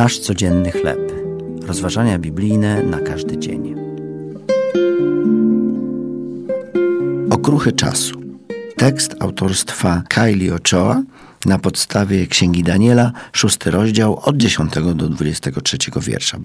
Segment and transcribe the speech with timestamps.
[0.00, 1.12] Nasz codzienny chleb.
[1.66, 3.74] Rozważania biblijne na każdy dzień.
[7.30, 8.20] Okruchy czasu.
[8.76, 11.02] Tekst autorstwa Kylie Ochoa
[11.46, 16.38] na podstawie Księgi Daniela, szósty rozdział od 10 do 23 wiersza.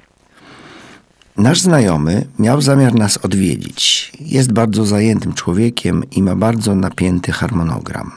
[1.37, 4.11] Nasz znajomy miał zamiar nas odwiedzić.
[4.19, 8.11] Jest bardzo zajętym człowiekiem i ma bardzo napięty harmonogram.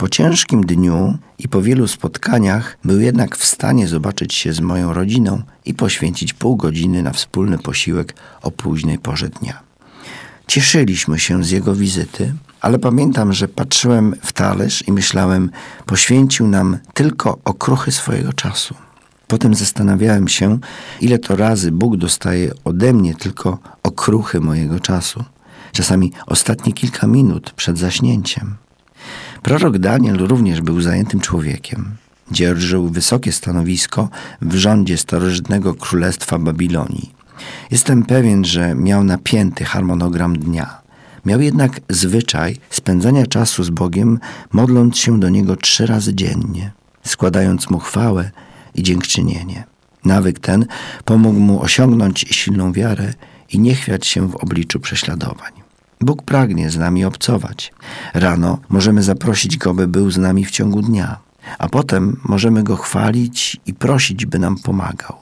[0.00, 4.92] Po ciężkim dniu i po wielu spotkaniach był jednak w stanie zobaczyć się z moją
[4.92, 9.60] rodziną i poświęcić pół godziny na wspólny posiłek o późnej porze dnia.
[10.46, 15.50] Cieszyliśmy się z jego wizyty, ale pamiętam, że patrzyłem w talerz i myślałem,
[15.86, 18.74] poświęcił nam tylko okruchy swojego czasu.
[19.26, 20.58] Potem zastanawiałem się,
[21.00, 25.24] ile to razy Bóg dostaje ode mnie tylko okruchy mojego czasu,
[25.72, 28.56] czasami ostatnie kilka minut przed zaśnięciem.
[29.42, 31.96] Prorok Daniel również był zajętym człowiekiem.
[32.30, 34.08] Dzierżył wysokie stanowisko
[34.42, 37.12] w rządzie starożytnego królestwa Babilonii.
[37.70, 40.80] Jestem pewien, że miał napięty harmonogram dnia.
[41.26, 44.18] Miał jednak zwyczaj spędzania czasu z Bogiem,
[44.52, 46.72] modląc się do Niego trzy razy dziennie,
[47.04, 48.30] składając Mu chwałę
[48.74, 49.64] i dziękczynienie.
[50.04, 50.66] Nawyk ten
[51.04, 53.14] pomógł mu osiągnąć silną wiarę
[53.50, 55.59] i nie chwiać się w obliczu prześladowań.
[56.00, 57.72] Bóg pragnie z nami obcować.
[58.14, 61.18] Rano możemy zaprosić Go, by był z nami w ciągu dnia,
[61.58, 65.16] a potem możemy Go chwalić i prosić, by nam pomagał.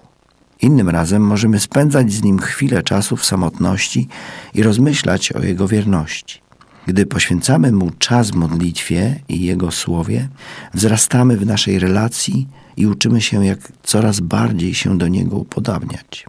[0.63, 4.09] Innym razem możemy spędzać z Nim chwilę czasu w samotności
[4.55, 6.41] i rozmyślać o Jego wierności.
[6.87, 10.29] Gdy poświęcamy Mu czas modlitwie i Jego słowie,
[10.75, 16.27] wzrastamy w naszej relacji i uczymy się, jak coraz bardziej się do Niego upodabniać.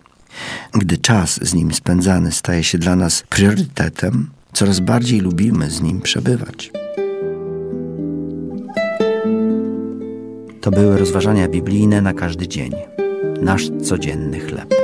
[0.71, 6.01] Gdy czas z Nim spędzany staje się dla nas priorytetem, coraz bardziej lubimy z Nim
[6.01, 6.71] przebywać.
[10.61, 12.71] To były rozważania biblijne na każdy dzień.
[13.41, 14.75] Nasz codzienny chleb.